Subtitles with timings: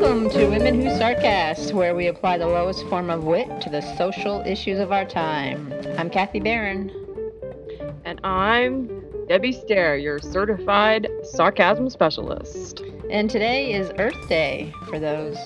[0.00, 3.82] Welcome to Women Who Sarcast, where we apply the lowest form of wit to the
[3.98, 5.70] social issues of our time.
[5.98, 6.90] I'm Kathy Barron.
[8.06, 8.88] And I'm
[9.28, 12.80] Debbie Stair, your certified sarcasm specialist.
[13.10, 15.36] And today is Earth Day for those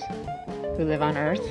[0.77, 1.45] who live on Earth.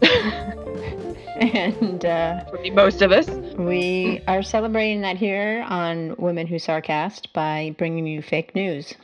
[1.40, 3.28] and uh, most of us.
[3.56, 8.94] We are celebrating that here on Women Who Sarcast by bringing you fake news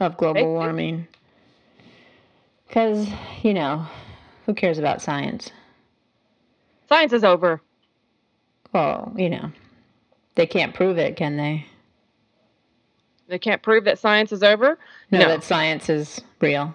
[0.00, 1.06] of global warming.
[2.66, 3.08] Because,
[3.42, 3.86] you know,
[4.44, 5.50] who cares about science?
[6.88, 7.60] Science is over.
[8.72, 9.50] Well, you know,
[10.34, 11.66] they can't prove it, can they?
[13.28, 14.78] They can't prove that science is over?
[15.10, 15.28] No, no.
[15.28, 16.74] that science is real.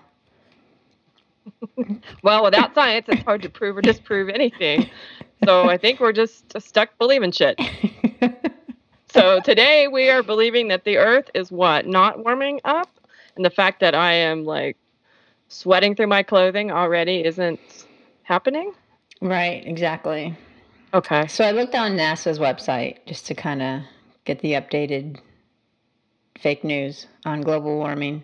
[2.24, 4.90] well, without science, it's hard to prove or disprove anything.
[5.46, 7.60] So I think we're just stuck believing shit.
[9.12, 11.88] so today we are believing that the earth is what?
[11.88, 12.90] Not warming up?
[13.36, 14.78] And the fact that I am like
[15.52, 17.60] sweating through my clothing already isn't
[18.24, 18.74] happening?
[19.22, 20.36] Right, exactly.
[20.94, 21.28] Okay.
[21.28, 23.82] So I looked on NASA's website just to kind of
[24.26, 25.20] get the updated
[26.40, 28.24] fake news on global warming.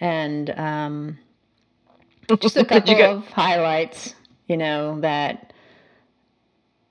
[0.00, 1.18] And um,
[2.40, 4.14] just a couple of highlights,
[4.46, 5.52] you know, that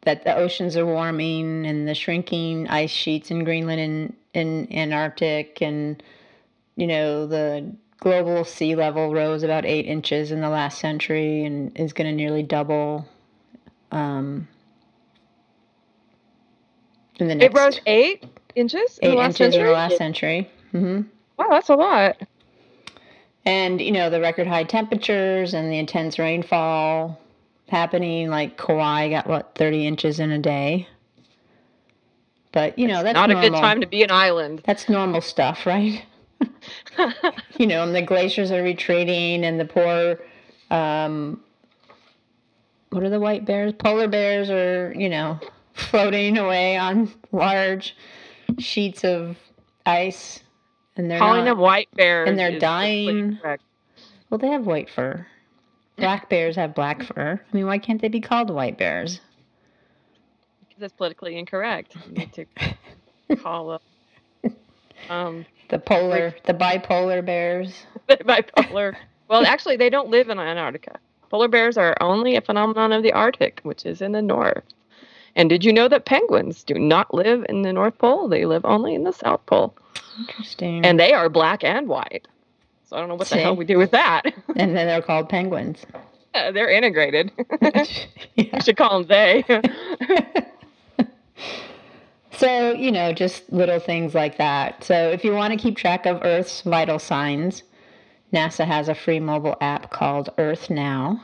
[0.01, 3.81] that the oceans are warming and the shrinking ice sheets in Greenland
[4.35, 6.03] and in Antarctic and
[6.75, 7.75] you know the
[8.05, 12.15] global sea level rose about eight inches in the last century and is going to
[12.15, 13.03] nearly double
[13.91, 14.47] um,
[17.17, 17.51] in the next.
[17.51, 19.59] It rose eight inches in the last inches century?
[19.59, 20.51] in the last century.
[20.71, 21.01] Mm-hmm.
[21.37, 22.21] Wow, that's a lot.
[23.43, 27.19] And you know the record high temperatures and the intense rainfall
[27.69, 28.29] happening.
[28.29, 30.87] Like Kauai got what thirty inches in a day.
[32.51, 33.47] But you know that's not normal.
[33.47, 34.61] a good time to be an island.
[34.63, 36.05] That's normal stuff, right?
[37.57, 40.19] you know, and the glaciers are retreating, and the poor,
[40.71, 41.41] um,
[42.89, 43.73] what are the white bears?
[43.73, 45.39] Polar bears are, you know,
[45.73, 47.95] floating away on large
[48.59, 49.37] sheets of
[49.85, 50.41] ice,
[50.95, 53.39] and they're calling not, them white bears, and they're dying.
[54.29, 55.25] Well, they have white fur.
[55.97, 57.39] Black bears have black fur.
[57.41, 59.21] I mean, why can't they be called white bears?
[60.67, 61.95] Because it's politically incorrect.
[62.07, 62.45] You need to
[63.37, 63.79] call
[64.43, 64.55] them.
[65.09, 67.85] Um, the polar, the bipolar bears.
[68.07, 68.95] the bipolar.
[69.27, 70.99] Well, actually, they don't live in Antarctica.
[71.29, 74.63] Polar bears are only a phenomenon of the Arctic, which is in the north.
[75.35, 78.29] And did you know that penguins do not live in the North Pole?
[78.29, 79.75] They live only in the South Pole.
[80.17, 80.85] Interesting.
[80.85, 82.27] And they are black and white.
[82.85, 83.35] So I don't know what See?
[83.35, 84.23] the hell we do with that.
[84.55, 85.85] and then they're called penguins.
[86.33, 87.31] Yeah, they're integrated.
[87.61, 87.85] yeah.
[88.35, 90.41] You should call them they.
[92.37, 94.83] So, you know, just little things like that.
[94.83, 97.63] So, if you want to keep track of Earth's vital signs,
[98.33, 101.23] NASA has a free mobile app called Earth Now.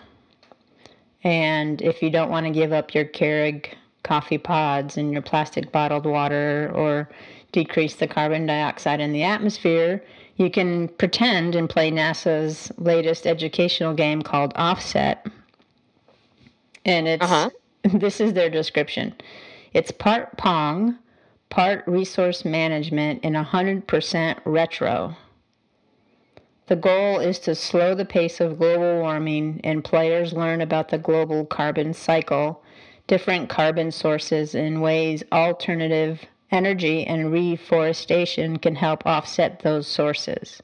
[1.24, 3.74] And if you don't want to give up your Keurig
[4.04, 7.10] coffee pods and your plastic bottled water or
[7.52, 10.04] decrease the carbon dioxide in the atmosphere,
[10.38, 15.28] you can pretend and play NASA's latest educational game called Offset.
[16.86, 17.50] And it's uh-huh.
[17.84, 19.14] this is their description.
[19.74, 20.98] It's part Pong,
[21.50, 25.16] part resource management, and 100% retro.
[26.68, 30.98] The goal is to slow the pace of global warming and players learn about the
[30.98, 32.64] global carbon cycle,
[33.08, 40.62] different carbon sources, and ways alternative energy and reforestation can help offset those sources.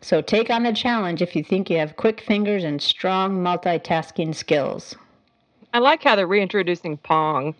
[0.00, 4.34] So take on the challenge if you think you have quick fingers and strong multitasking
[4.34, 4.96] skills.
[5.72, 7.54] I like how they're reintroducing Pong.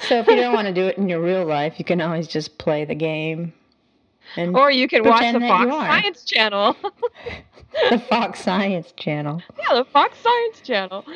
[0.00, 2.28] So if you don't want to do it in your real life, you can always
[2.28, 3.52] just play the game.
[4.36, 6.76] or you can watch the Fox Science Channel.
[7.90, 9.42] the Fox Science Channel.
[9.58, 11.04] Yeah, the Fox Science Channel.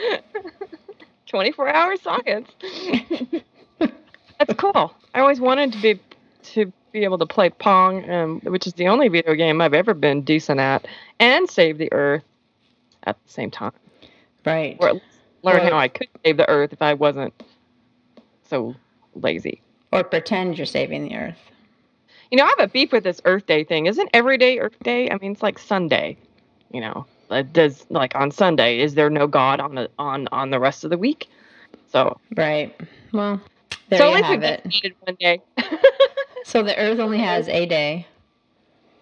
[1.33, 2.51] 24 hour science.
[3.79, 4.95] That's cool.
[5.15, 6.01] I always wanted to be
[6.43, 9.95] to be able to play Pong, um, which is the only video game I've ever
[9.95, 10.87] been decent at,
[11.21, 12.25] and save the Earth
[13.05, 13.73] at the same time.
[14.45, 14.77] Right.
[14.79, 15.01] Or
[15.43, 17.35] learn how I could save the Earth if I wasn't
[18.49, 18.75] so
[19.15, 19.61] lazy.
[19.93, 21.39] Or pretend you're saving the Earth.
[22.31, 23.87] You know, I have a beef with this Earth Day thing.
[23.87, 25.11] Isn't every day Earth Day?
[25.11, 26.17] I mean, it's like Sunday.
[26.73, 27.07] You know,
[27.53, 28.81] does like on Sunday?
[28.81, 31.29] Is there no God on the on on the rest of the week?
[31.89, 32.75] So right.
[33.13, 33.41] Well,
[33.89, 34.67] there so you have it.
[35.01, 35.43] One day.
[36.45, 38.07] so the Earth only has a day.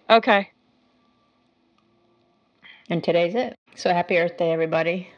[0.09, 0.51] Okay.
[2.89, 3.55] And today's it.
[3.75, 5.09] So happy Earth Day, everybody.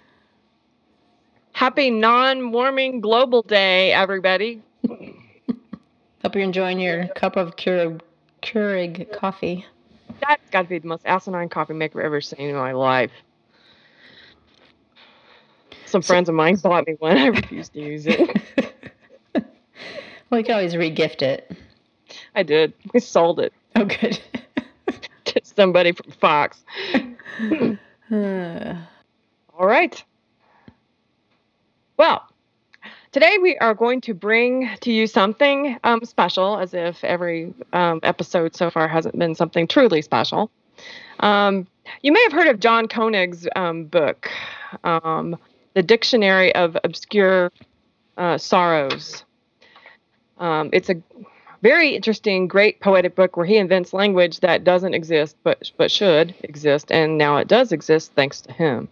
[1.53, 4.61] Happy non warming global day, everybody.
[4.89, 8.01] Hope you're enjoying your cup of Keurig,
[8.41, 9.65] Keurig coffee.
[10.19, 13.11] That's got to be the most asinine coffee maker I've ever seen in my life.
[15.85, 17.17] Some friends of mine bought me one.
[17.17, 18.41] I refused to use it.
[20.29, 21.55] well, you can always regift it.
[22.35, 22.73] I did.
[22.93, 23.53] We sold it.
[23.75, 24.19] Oh, good.
[25.25, 26.63] to somebody from Fox.
[28.11, 30.03] All right.
[31.95, 32.27] Well,
[33.11, 37.99] today we are going to bring to you something um, special, as if every um,
[38.01, 40.49] episode so far hasn't been something truly special.
[41.19, 41.67] Um,
[42.01, 44.31] you may have heard of John Koenig's um, book,
[44.83, 45.37] um,
[45.75, 47.51] The Dictionary of Obscure
[48.17, 49.23] uh, Sorrows.
[50.39, 50.95] Um, it's a
[51.61, 56.33] very interesting, great poetic book where he invents language that doesn't exist but but should
[56.41, 58.89] exist, and now it does exist thanks to him.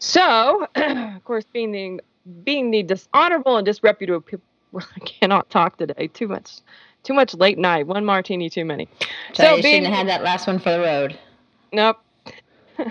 [0.00, 2.00] So, of course, being the
[2.44, 4.44] being the dishonorable and disreputable people,
[4.74, 6.08] I cannot talk today.
[6.08, 6.58] Too much,
[7.04, 7.86] too much late night.
[7.86, 8.88] One martini too many.
[9.34, 11.18] So, so you being, shouldn't have had that last one for the road.
[11.72, 11.98] Nope.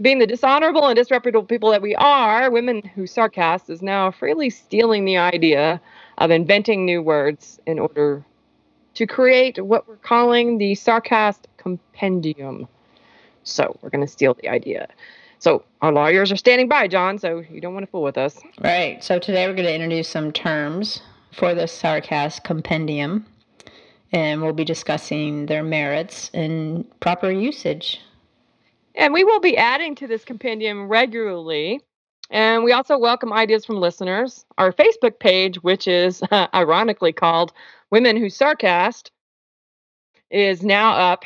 [0.00, 4.48] being the dishonorable and disreputable people that we are, women who sarcast is now freely
[4.48, 5.80] stealing the idea
[6.18, 8.24] of inventing new words in order
[8.94, 12.68] to create what we're calling the sarcast compendium.
[13.42, 14.88] So we're going to steal the idea.
[15.40, 18.38] So our lawyers are standing by, John, so you don't want to fool with us.
[18.60, 19.02] Right.
[19.02, 21.02] So today we're going to introduce some terms
[21.32, 23.26] for the sarcast compendium,
[24.12, 28.00] and we'll be discussing their merits and proper usage.
[28.94, 31.80] And we will be adding to this compendium regularly
[32.30, 34.44] and we also welcome ideas from listeners.
[34.56, 37.52] Our Facebook page, which is uh, ironically called
[37.90, 39.10] Women Who Sarcast,
[40.30, 41.24] is now up.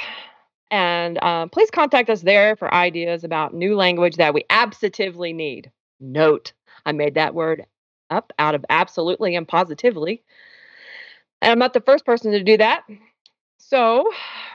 [0.71, 5.71] And uh, please contact us there for ideas about new language that we absolutely need.
[6.01, 6.53] Note,
[6.85, 7.67] I made that word
[8.11, 10.23] up out of absolutely and positively.
[11.41, 12.85] And I'm not the first person to do that.
[13.59, 14.11] So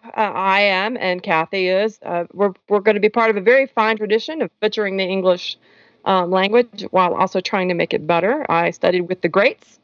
[0.05, 1.99] uh, I am, and Kathy is.
[2.03, 5.03] Uh, we're we're going to be part of a very fine tradition of butchering the
[5.03, 5.57] English
[6.05, 8.45] um, language while also trying to make it better.
[8.49, 9.79] I studied with the greats,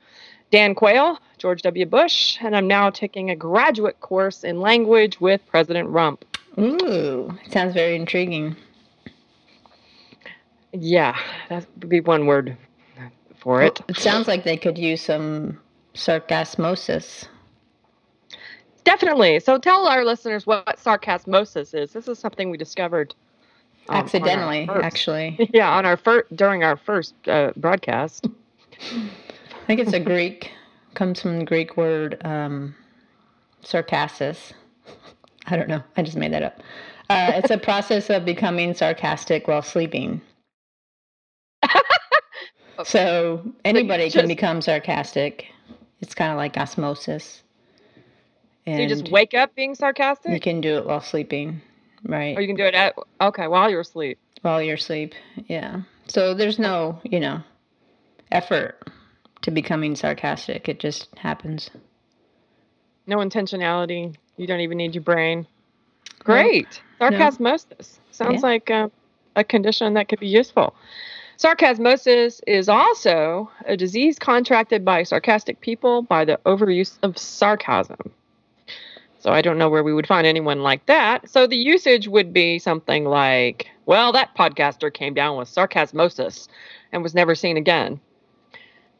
[0.52, 1.86] Dan Quayle, George W.
[1.86, 6.26] Bush, and I'm now taking a graduate course in language with President Rump.
[6.58, 8.56] Ooh, sounds very intriguing.
[10.74, 11.16] Yeah,
[11.50, 12.58] that would be one word
[13.38, 13.80] for it.
[13.80, 15.60] Well, it sounds like they could use some
[15.94, 17.28] sarcasmosis.
[18.84, 19.40] Definitely.
[19.40, 21.94] So tell our listeners what sarcasmosis is.
[21.94, 23.14] This is something we discovered
[23.90, 25.52] um, Accidentally, actually.
[25.54, 28.30] Yeah, on our first during our first uh, broadcast.
[28.82, 30.52] I think it's a Greek.
[30.96, 32.74] Comes from the Greek word um,
[33.62, 34.54] sarcassus.
[35.48, 35.84] I don't know.
[35.98, 36.62] I just made that up.
[37.10, 40.22] Uh, it's a process of becoming sarcastic while sleeping.
[41.64, 42.84] okay.
[42.84, 45.46] So anybody so can become sarcastic.
[46.00, 47.44] It's kind of like osmosis.
[48.66, 50.32] And so you just wake up being sarcastic?
[50.32, 51.62] You can do it while sleeping.
[52.04, 52.38] Right.
[52.38, 54.18] Or you can do it at okay while you're asleep.
[54.42, 55.14] While you're asleep,
[55.48, 55.82] yeah.
[56.08, 57.42] So there's no, you know,
[58.32, 58.88] effort
[59.46, 60.68] to becoming sarcastic.
[60.68, 61.70] It just happens.
[63.06, 64.16] No intentionality.
[64.38, 65.46] You don't even need your brain.
[66.20, 66.82] Great.
[67.00, 67.12] No.
[67.12, 68.50] Sarcasmosis sounds yeah.
[68.50, 68.90] like uh,
[69.36, 70.76] a condition that could be useful.
[71.38, 78.12] Sarcasmosis is also a disease contracted by sarcastic people by the overuse of sarcasm.
[79.20, 81.30] So I don't know where we would find anyone like that.
[81.30, 86.48] So the usage would be something like, well, that podcaster came down with sarcasmosis
[86.92, 88.00] and was never seen again.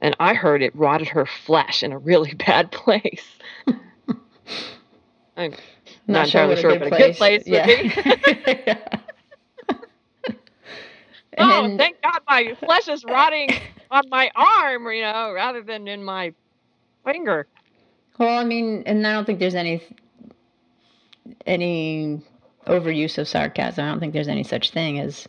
[0.02, 3.26] And I heard it rotted her flesh in a really bad place.
[5.38, 5.60] I'm not,
[6.08, 7.66] not sure entirely sure, but a good place yeah.
[7.66, 7.94] be.
[11.38, 13.50] oh, thank God my flesh is rotting
[13.92, 16.34] on my arm, you know, rather than in my
[17.04, 17.48] finger.
[18.18, 19.84] Well, I mean, and I don't think there's any
[21.46, 22.22] any
[22.68, 23.86] overuse of sarcasm.
[23.86, 25.28] I don't think there's any such thing as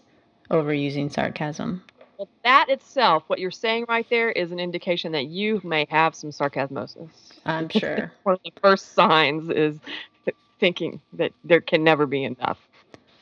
[0.50, 1.82] overusing sarcasm.
[2.18, 6.14] Well, that itself, what you're saying right there, is an indication that you may have
[6.14, 7.10] some sarcasmosis.
[7.44, 8.10] I'm sure.
[8.22, 9.78] One of the first signs is
[10.58, 12.58] thinking that there can never be enough.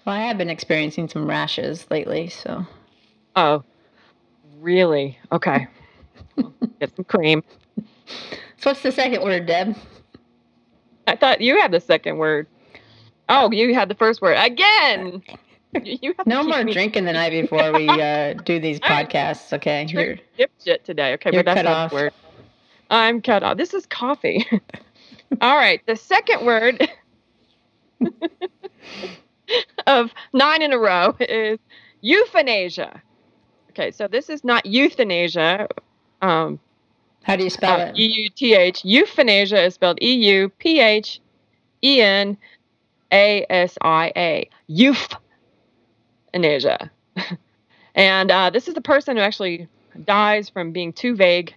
[0.04, 2.64] Well, I have been experiencing some rashes lately, so.
[3.34, 3.64] Oh,
[4.60, 5.18] really?
[5.32, 5.66] Okay.
[6.80, 7.42] Get some cream.
[8.58, 9.76] So, what's the second word, Deb?
[11.06, 12.46] I thought you had the second word.
[13.28, 15.22] Oh, you had the first word again.
[16.26, 16.72] No more me.
[16.72, 19.52] drinking the night before we uh, do these podcasts.
[19.52, 21.14] Okay, you're dipshit today.
[21.14, 22.12] Okay, but that's not word.
[22.90, 23.56] I'm cut off.
[23.56, 24.46] This is coffee.
[25.40, 26.88] All right, the second word
[29.86, 31.58] of nine in a row is
[32.02, 33.00] euphenasia.
[33.70, 35.68] Okay, so this is not euthanasia.
[36.22, 36.60] Um,
[37.24, 37.98] How do you spell uh, it?
[37.98, 38.82] E U T H.
[38.82, 41.20] Euphenasia is spelled E U P H
[41.82, 42.36] E N
[43.10, 44.48] A S I A.
[46.34, 46.90] Euphenasia.
[47.94, 49.68] and uh, this is the person who actually
[50.04, 51.54] dies from being too vague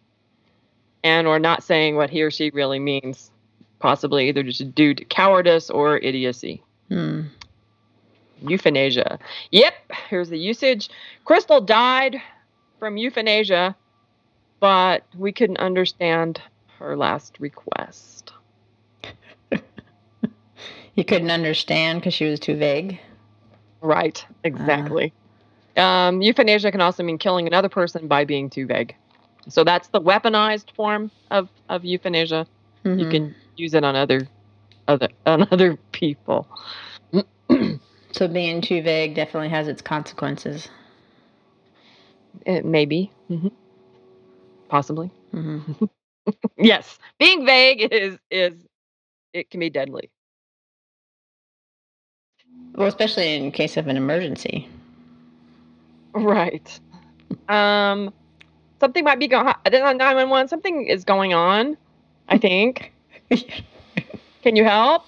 [1.03, 3.31] and or not saying what he or she really means,
[3.79, 6.63] possibly either just due to cowardice or idiocy.
[6.89, 7.22] Hmm.
[8.43, 9.19] Euphenasia.
[9.51, 9.74] Yep,
[10.10, 10.89] here's the usage.
[11.25, 12.17] Crystal died
[12.77, 13.75] from euphenasia,
[14.60, 16.41] but we couldn't understand
[16.79, 18.31] her last request.
[20.98, 23.00] You couldn't understand because she was too vague.
[23.81, 25.13] Right, exactly.
[25.75, 28.96] Um, euphenasia can also mean killing another person by being too vague.
[29.50, 32.48] So that's the weaponized form of, of euphenasia.
[32.84, 33.12] You Mhm.
[33.12, 34.27] can use it on other
[34.88, 36.48] other on other people.
[38.13, 40.69] So being too vague definitely has its consequences.
[42.46, 43.12] It maybe.
[43.27, 43.50] hmm
[44.69, 45.12] Possibly.
[45.34, 45.86] Mm-hmm.
[46.57, 46.98] Yes.
[47.19, 48.53] Being vague is is
[49.34, 50.10] it can be deadly.
[52.75, 54.69] Well, especially in case of an emergency.
[56.13, 56.79] Right.
[57.49, 58.13] Um,
[58.79, 59.47] something might be going.
[59.47, 60.47] on Nine one one.
[60.47, 61.77] Something is going on.
[62.29, 62.93] I think.
[64.43, 65.05] Can you help?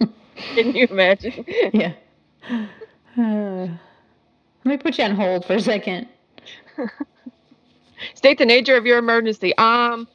[0.36, 1.44] Can you imagine?
[1.72, 1.92] yeah.
[2.50, 2.58] Uh,
[4.64, 6.08] let me put you on hold for a second.
[8.14, 9.56] State the nature of your emergency.
[9.56, 10.06] Um,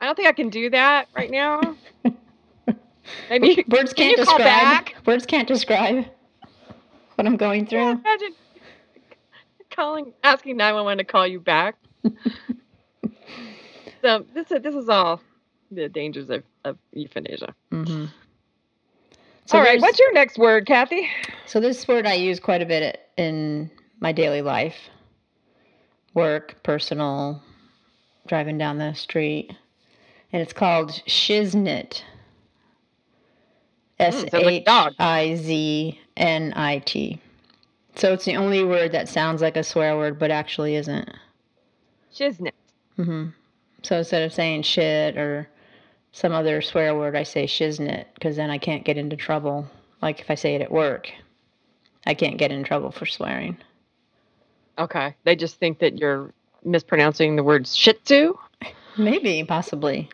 [0.00, 1.60] I don't think I can do that right now.
[3.30, 4.44] Maybe Words can can't call describe.
[4.44, 4.94] back?
[5.06, 6.06] Words can't describe
[7.14, 7.90] what I'm going through.
[7.90, 8.34] Imagine
[9.70, 11.76] calling, asking nine one one to call you back.
[14.02, 15.20] so this is this is all
[15.70, 17.54] the dangers of, of euphenasia.
[17.70, 18.06] hmm
[19.52, 21.08] all right, what's your next word, Kathy?
[21.46, 24.76] So this word I use quite a bit in my daily life,
[26.14, 27.42] work, personal,
[28.26, 29.52] driving down the street,
[30.32, 32.02] and it's called shiznit.
[34.02, 34.94] S Mm, a H.
[34.98, 37.20] I Z N I T.
[37.94, 41.08] So it's the only word that sounds like a swear word, but actually isn't.
[42.14, 42.52] Shiznit.
[42.96, 43.26] hmm
[43.82, 45.48] So instead of saying shit or
[46.12, 49.66] some other swear word, I say shiznit because then I can't get into trouble.
[50.00, 51.10] Like if I say it at work,
[52.06, 53.56] I can't get in trouble for swearing.
[54.78, 56.32] Okay, they just think that you're
[56.64, 58.38] mispronouncing the word shit too?
[58.96, 60.08] Maybe, possibly.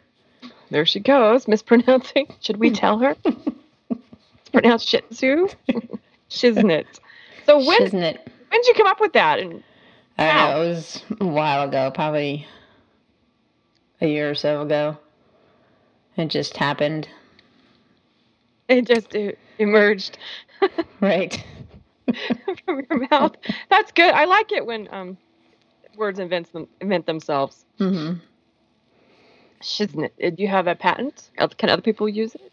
[0.71, 2.35] There she goes, mispronouncing.
[2.41, 3.17] Should we tell her?
[4.49, 5.49] It's pronounced shih tzu.
[6.31, 6.87] Shiznit.
[7.47, 8.19] So when Shiznit.
[8.49, 9.39] when did you come up with that?
[9.39, 9.63] And
[10.19, 10.63] I don't know.
[10.63, 12.47] It was a while ago, probably
[14.01, 14.97] a year or so ago.
[16.17, 17.09] It just happened.
[18.69, 19.15] it just
[19.59, 20.19] emerged
[21.01, 21.43] Right.
[22.65, 23.37] from your mouth.
[23.71, 24.13] That's good.
[24.13, 25.17] I like it when um
[25.97, 27.65] words invent them invent themselves.
[27.79, 28.15] hmm
[29.63, 30.11] Shiznit.
[30.23, 31.31] Uh, Do you have a patent?
[31.59, 32.53] Can other people use it?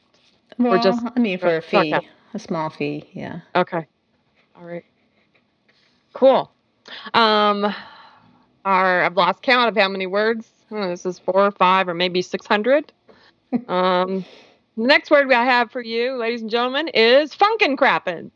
[0.58, 1.94] Well, just- I mean, for a fee,
[2.34, 3.42] a small fee, yeah.
[3.56, 3.86] Okay.
[4.56, 4.86] All right.
[6.14, 6.50] Cool.
[7.14, 7.74] Um,
[8.64, 10.50] our I've lost count of how many words.
[10.70, 12.92] Know, this is four or five or maybe six hundred.
[13.68, 14.26] um,
[14.78, 18.32] the next word I have for you, ladies and gentlemen, is funkin' crappin'.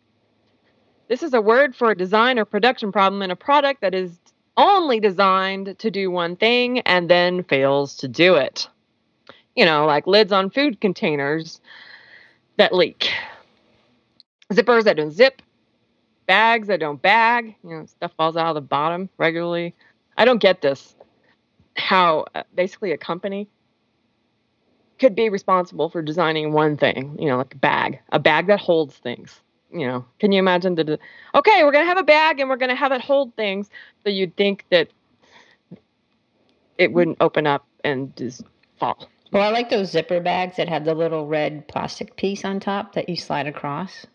[1.07, 4.19] This is a word for a design or production problem in a product that is
[4.57, 8.67] only designed to do one thing and then fails to do it.
[9.55, 11.59] You know, like lids on food containers
[12.59, 13.11] that leak,
[14.53, 15.41] zippers that don't zip,
[16.27, 17.55] bags that don't bag.
[17.63, 19.73] You know, stuff falls out of the bottom regularly.
[20.17, 20.95] I don't get this.
[21.75, 23.47] How uh, basically a company
[24.99, 28.59] could be responsible for designing one thing, you know, like a bag, a bag that
[28.59, 29.41] holds things.
[29.71, 30.99] You know, can you imagine the,
[31.35, 33.69] okay, we're going to have a bag and we're going to have it hold things.
[34.03, 34.89] So you'd think that
[36.77, 38.43] it wouldn't open up and just
[38.77, 39.07] fall.
[39.31, 42.93] Well, I like those zipper bags that have the little red plastic piece on top
[42.93, 44.05] that you slide across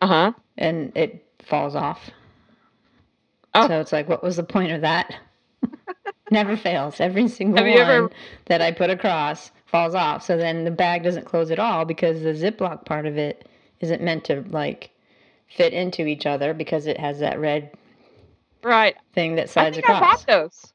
[0.00, 0.32] Uh huh.
[0.58, 2.10] and it falls off.
[3.54, 3.68] Oh.
[3.68, 5.14] So it's like, what was the point of that?
[6.30, 7.00] Never fails.
[7.00, 8.10] Every single Have one ever-
[8.46, 10.24] that I put across falls off.
[10.24, 13.48] So then the bag doesn't close at all because the Ziploc part of it
[13.80, 14.90] isn't meant to like
[15.48, 17.70] fit into each other because it has that red
[18.64, 18.96] Right.
[19.12, 20.72] thing that slides I think I bought those.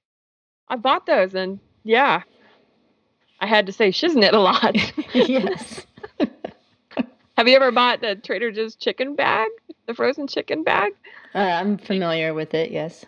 [0.70, 2.22] I bought those, and yeah,
[3.42, 4.76] I had to say shiznit a lot.
[5.14, 5.86] yes.
[7.38, 9.50] Have you ever bought the Trader Joe's chicken bag,
[9.86, 10.92] the frozen chicken bag?
[11.34, 12.72] Uh, I'm familiar with it.
[12.72, 13.06] Yes.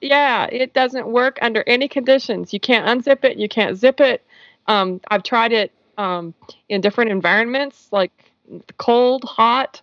[0.00, 2.52] Yeah, it doesn't work under any conditions.
[2.52, 3.36] You can't unzip it.
[3.36, 4.24] You can't zip it.
[4.68, 6.34] Um, I've tried it um,
[6.68, 8.12] in different environments, like
[8.78, 9.80] cold, hot,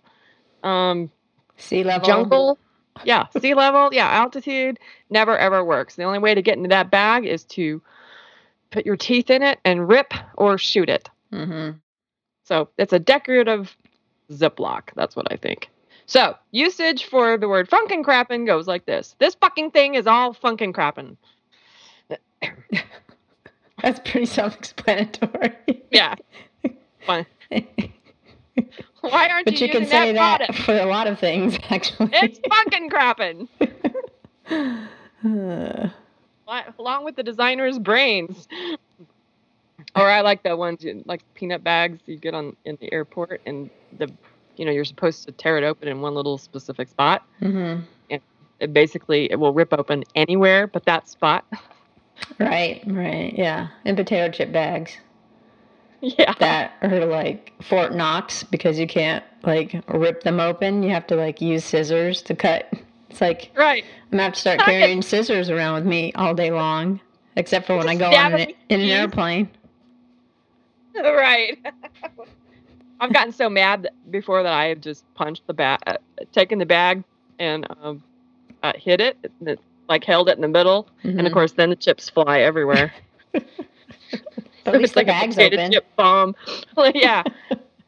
[0.62, 1.10] um,
[1.56, 2.06] Sea level.
[2.06, 2.58] jungle.
[3.04, 3.90] Yeah, sea level.
[3.92, 4.78] Yeah, altitude.
[5.10, 5.96] Never ever works.
[5.96, 7.82] The only way to get into that bag is to
[8.72, 11.08] put your teeth in it and rip or shoot it.
[11.32, 11.78] Mm-hmm.
[12.44, 13.76] So it's a decorative
[14.32, 14.90] Ziploc.
[14.96, 15.68] That's what I think.
[16.06, 20.34] So, usage for the word funkin' crappin' goes like this This fucking thing is all
[20.34, 21.16] funkin' crappin'.
[23.82, 25.52] That's pretty self explanatory.
[25.90, 26.14] Yeah.
[27.06, 27.26] Fine.
[29.00, 32.10] Why aren't But you, you can say that, for a lot of things, actually.
[32.14, 33.48] It's funkin' crappin'.
[35.24, 35.88] Uh,
[36.78, 38.48] Along with the designer's brains.
[39.96, 43.40] Or I like the ones you, like peanut bags you get on in the airport,
[43.46, 43.68] and
[43.98, 44.10] the
[44.56, 47.26] you know you're supposed to tear it open in one little specific spot.
[47.40, 47.82] mhm.
[48.60, 51.44] It basically it will rip open anywhere but that spot.
[52.38, 53.68] Right, right, yeah.
[53.84, 54.96] And potato chip bags
[56.00, 56.34] yeah.
[56.38, 60.82] that are like Fort Knox because you can't like rip them open.
[60.82, 62.72] You have to like use scissors to cut.
[63.12, 63.84] It's like Right.
[63.84, 66.98] I'm gonna have to start carrying scissors around with me all day long,
[67.36, 69.48] except for when I go on an, in an airplane.
[70.94, 71.58] Right.
[73.00, 75.96] I've gotten so mad that- before that I have just punched the bag, uh,
[76.32, 77.02] taken the bag
[77.38, 78.02] and um,
[78.62, 81.32] uh, hit it, it, like held it in the middle, and of Mhm.
[81.32, 82.92] course then the chips fly everywhere.
[83.34, 83.42] At
[84.74, 85.72] least it's the like bag's a open.
[85.72, 86.34] chip bomb.
[86.76, 87.22] Well, yeah.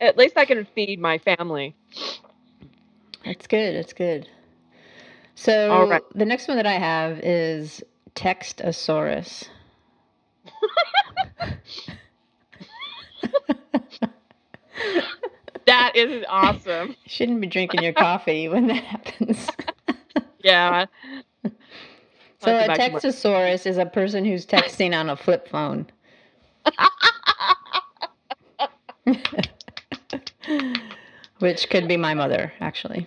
[0.00, 1.74] At least I can feed my family.
[3.24, 3.76] That's good.
[3.76, 4.28] That's good.
[5.34, 6.02] So right.
[6.14, 7.82] the next one that I have is
[8.14, 9.48] Textosaurus.
[15.66, 16.88] That is awesome.
[16.90, 19.48] You shouldn't be drinking your coffee when that happens.
[20.42, 20.84] Yeah.
[21.42, 21.50] so
[22.42, 25.86] a go back to my- Textosaurus is a person who's texting on a flip phone.
[31.38, 33.06] Which could be my mother, actually.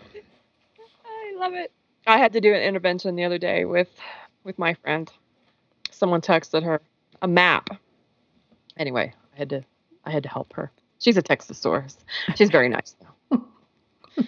[1.05, 1.71] I love it.
[2.07, 3.89] I had to do an intervention the other day with
[4.45, 5.11] with my friend.
[5.91, 6.81] Someone texted her
[7.21, 7.69] a map.
[8.77, 9.63] Anyway, I had to
[10.05, 10.71] I had to help her.
[10.99, 11.97] She's a Textosaurus.
[12.35, 12.95] She's very nice
[13.29, 13.43] though.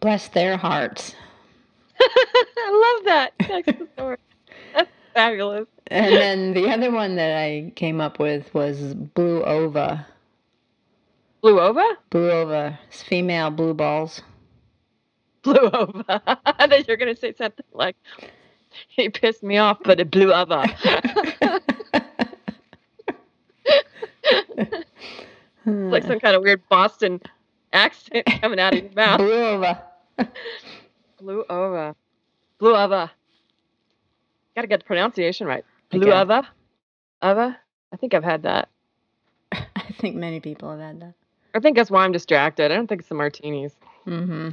[0.00, 1.14] Bless their hearts.
[2.00, 4.16] I love that Textosaurus.
[4.74, 5.66] That's fabulous.
[5.88, 10.06] And then the other one that I came up with was Blue Ova.
[11.42, 11.86] Blue Ova?
[12.08, 12.78] Blue Ova.
[12.88, 14.22] It's female blue balls.
[15.44, 16.04] Blue Ova.
[16.46, 17.96] I thought you were gonna say something like
[18.88, 20.64] he pissed me off, but it blew over.
[25.66, 27.20] like some kind of weird Boston
[27.72, 29.18] accent coming out of your mouth.
[29.18, 29.82] Blue Ova.
[31.18, 31.94] Blue over.
[32.58, 33.10] Blue over.
[34.54, 35.64] Gotta get the pronunciation right.
[35.90, 36.12] Blue Okay.
[36.12, 36.42] over.
[37.22, 37.56] Over.
[37.92, 38.68] I think I've had that.
[39.52, 41.14] I think many people have had that.
[41.54, 42.72] I think that's why I'm distracted.
[42.72, 43.72] I don't think it's the martinis.
[44.06, 44.50] Mm-hmm.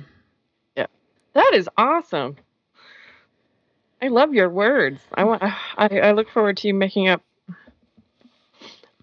[1.33, 2.37] That is awesome.
[4.01, 4.99] I love your words.
[5.13, 5.43] I want.
[5.43, 7.21] I, I look forward to you making up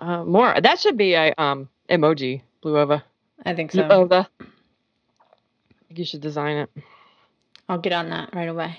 [0.00, 0.60] uh, more.
[0.60, 2.42] That should be a um emoji.
[2.60, 3.02] Blue over.
[3.46, 3.88] I think Blue so.
[3.88, 4.26] over.
[4.40, 4.44] I
[5.86, 6.70] think you should design it
[7.68, 8.78] I'll get on that right away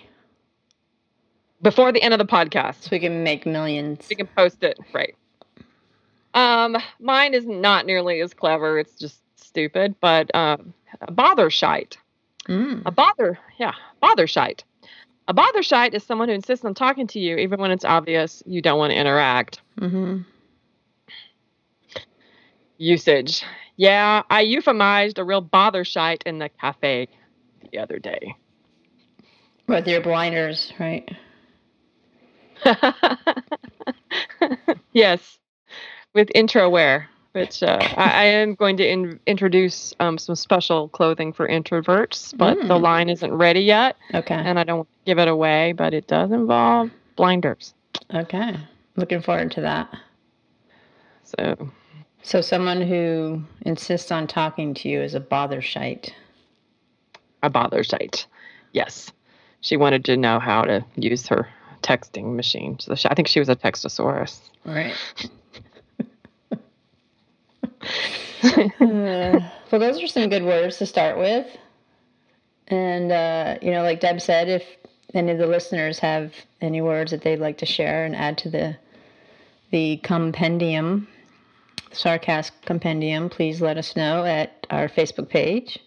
[1.62, 2.84] before the end of the podcast.
[2.84, 4.08] so we can make millions.
[4.10, 4.80] We can post it.
[4.94, 5.16] Right.
[6.34, 8.80] Um, mine is not nearly as clever.
[8.80, 10.58] It's just stupid, but a
[11.12, 11.98] bother shite.
[12.50, 12.82] Mm.
[12.86, 14.64] A bother, yeah, bother shite.
[15.28, 18.42] A bother shite is someone who insists on talking to you even when it's obvious
[18.48, 19.62] you don't want to interact.
[19.80, 20.22] Mm-hmm.
[22.80, 23.44] Usage.
[23.78, 27.08] Yeah, I euphemized a real bother shite in the cafe
[27.72, 28.36] the other day.
[29.68, 31.08] With your blinders, right?
[34.92, 35.38] yes,
[36.16, 40.90] with intro wear, which uh, I, I am going to in, introduce um, some special
[40.90, 42.82] clothing for introverts, but the Mm.
[42.82, 44.36] line isn't ready yet, Okay.
[44.36, 47.74] and I don't give it away, but it does involve blinders.
[48.14, 48.56] Okay.
[48.96, 49.94] Looking forward to that.
[51.24, 51.70] So,
[52.24, 56.14] So someone who insists on talking to you is a bother shite.
[57.44, 58.26] a bother site.
[58.74, 59.12] Yes,
[59.62, 61.48] she wanted to know how to use her
[61.82, 62.78] texting machine.
[62.80, 64.42] So she, I think she was a Textosaurus.
[64.66, 64.94] Right.
[68.80, 69.40] Uh,
[69.70, 71.46] well, those are some good words to start with.
[72.68, 74.64] And, uh, you know, like Deb said, if
[75.14, 78.50] any of the listeners have any words that they'd like to share and add to
[78.50, 78.78] the
[79.72, 81.08] the compendium,
[81.92, 85.78] Sarcast compendium, please let us know at our Facebook page.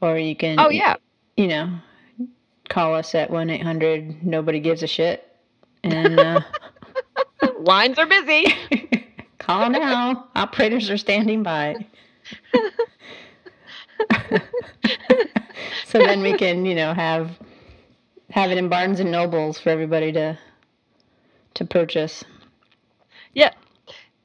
[0.00, 0.96] Or you can, Oh yeah,
[1.36, 1.78] you know,
[2.68, 5.28] call us at 1 800 Nobody Gives a Shit.
[5.82, 6.40] And uh,
[7.58, 8.46] lines are busy.
[9.44, 10.28] call now.
[10.34, 11.76] Operators are standing by.
[15.86, 17.38] so then we can, you know, have
[18.30, 20.38] have it in Barnes and Nobles for everybody to
[21.54, 22.24] to purchase.
[23.34, 23.52] Yeah.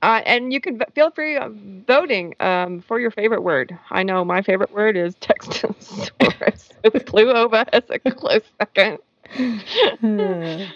[0.01, 1.37] Uh, and you can v- feel free
[1.85, 3.77] voting um, for your favorite word.
[3.91, 6.69] I know my favorite word is Textosaurus.
[6.83, 8.99] it flew over as a close second.
[9.37, 10.69] yeah,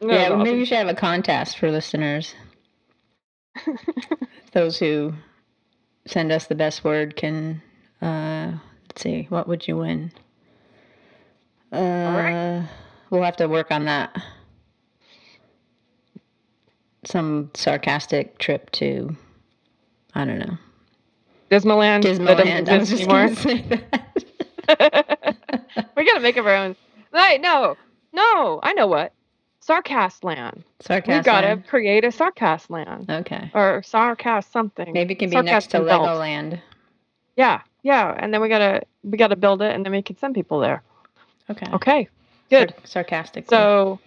[0.00, 2.34] well, maybe we should have a contest for listeners.
[4.52, 5.14] Those who
[6.06, 7.62] send us the best word can,
[8.00, 8.52] uh,
[8.88, 10.12] let's see, what would you win?
[11.72, 12.68] Uh, right.
[13.10, 14.16] We'll have to work on that
[17.04, 19.16] some sarcastic trip to,
[20.14, 20.56] I don't know.
[21.50, 22.02] Dismaland.
[22.02, 22.68] Dismaland.
[22.68, 23.62] I was just going to say
[24.68, 25.36] that.
[25.96, 26.76] we got to make up our own.
[27.12, 27.40] Right?
[27.40, 27.76] No,
[28.12, 28.60] no.
[28.62, 29.12] I know what.
[29.66, 30.64] Sarcast land.
[30.82, 33.08] Sarcast We got to create a Sarcast land.
[33.08, 33.50] Okay.
[33.54, 34.92] Or Sarcast something.
[34.92, 36.60] Maybe it can be Sarcast next to Legoland.
[37.36, 40.34] Yeah, yeah, and then we gotta we gotta build it, and then we can send
[40.34, 40.82] people there.
[41.50, 41.66] Okay.
[41.72, 42.08] Okay.
[42.50, 42.74] Good.
[42.84, 43.48] Sar- sarcastic.
[43.48, 43.98] So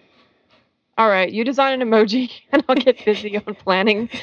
[0.97, 4.09] all right, you design an emoji, and I'll get busy on planning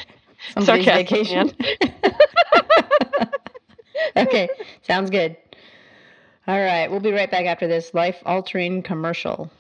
[0.55, 1.53] Somebody's vacation.
[4.17, 4.49] okay,
[4.83, 5.37] sounds good.
[6.47, 9.51] All right, we'll be right back after this life altering commercial.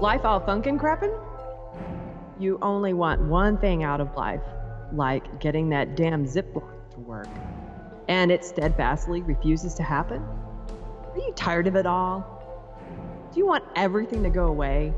[0.00, 1.12] Life all funkin' crappin'?
[2.38, 4.44] You only want one thing out of life,
[4.92, 7.26] like getting that damn zip line to work.
[8.06, 10.22] And it steadfastly refuses to happen?
[10.22, 12.24] Are you tired of it all?
[13.32, 14.94] Do you want everything to go away?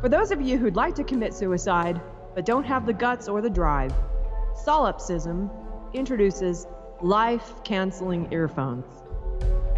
[0.00, 2.00] For those of you who'd like to commit suicide,
[2.36, 3.92] but don't have the guts or the drive,
[4.54, 5.50] Solipsism
[5.94, 6.68] introduces
[7.00, 8.86] life canceling earphones.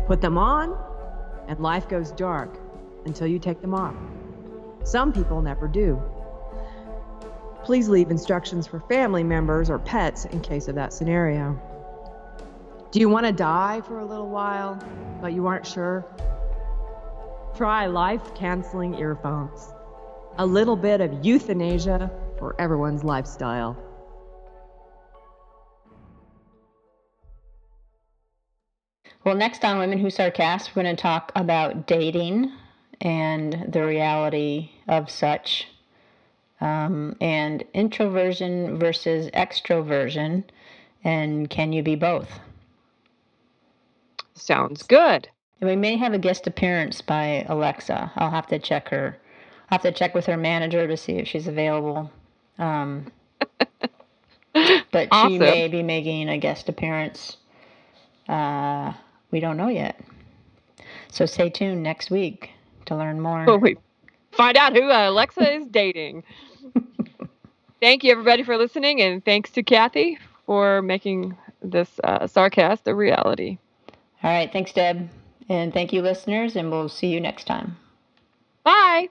[0.07, 0.77] Put them on,
[1.49, 2.59] and life goes dark
[3.07, 3.95] until you take them off.
[4.85, 6.01] Some people never do.
[7.65, 11.59] Please leave instructions for family members or pets in case of that scenario.
[12.91, 14.79] Do you want to die for a little while,
[15.21, 16.05] but you aren't sure?
[17.57, 19.73] Try life canceling earphones.
[20.37, 23.77] A little bit of euthanasia for everyone's lifestyle.
[29.25, 32.53] Well, next on Women Who Sarcast, we're going to talk about dating
[33.05, 35.69] and the reality of such,
[36.61, 40.43] um, and introversion versus extroversion,
[41.05, 42.41] and can you be both?
[44.33, 45.29] Sounds good.
[45.61, 48.11] And we may have a guest appearance by Alexa.
[48.17, 49.19] I'll have to check her.
[49.71, 52.11] I'll have to check with her manager to see if she's available.
[52.59, 53.13] Um,
[54.91, 55.33] but awesome.
[55.33, 57.37] she may be making a guest appearance.
[58.29, 58.95] Uh,
[59.31, 60.01] we don't know yet.
[61.11, 62.51] So stay tuned next week
[62.87, 63.45] to learn more.
[63.49, 63.77] Oh, we
[64.33, 66.25] find out who Alexa is dating.
[67.81, 72.95] Thank you, everybody, for listening, and thanks to Kathy for making this uh, sarcast a
[72.95, 73.59] reality.
[74.23, 74.51] All right.
[74.51, 75.09] Thanks, Deb.
[75.49, 77.77] And thank you, listeners, and we'll see you next time.
[78.65, 79.09] Bye.